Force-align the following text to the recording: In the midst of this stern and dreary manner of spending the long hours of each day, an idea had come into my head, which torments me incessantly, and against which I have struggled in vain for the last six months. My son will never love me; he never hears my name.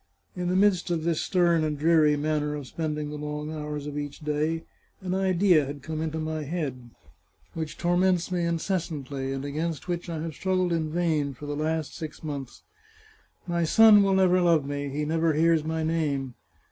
In 0.35 0.47
the 0.47 0.55
midst 0.55 0.89
of 0.89 1.03
this 1.03 1.21
stern 1.21 1.63
and 1.63 1.77
dreary 1.77 2.17
manner 2.17 2.55
of 2.55 2.65
spending 2.65 3.11
the 3.11 3.17
long 3.19 3.53
hours 3.53 3.85
of 3.85 3.99
each 3.99 4.21
day, 4.21 4.63
an 5.01 5.13
idea 5.13 5.63
had 5.67 5.83
come 5.83 6.01
into 6.01 6.17
my 6.17 6.41
head, 6.43 6.89
which 7.53 7.77
torments 7.77 8.31
me 8.31 8.43
incessantly, 8.43 9.31
and 9.31 9.45
against 9.45 9.87
which 9.87 10.09
I 10.09 10.19
have 10.23 10.33
struggled 10.33 10.73
in 10.73 10.89
vain 10.91 11.35
for 11.35 11.45
the 11.45 11.55
last 11.55 11.95
six 11.95 12.23
months. 12.23 12.63
My 13.45 13.63
son 13.63 14.01
will 14.01 14.15
never 14.15 14.41
love 14.41 14.65
me; 14.65 14.89
he 14.89 15.05
never 15.05 15.33
hears 15.33 15.63
my 15.63 15.83
name. 15.83 16.33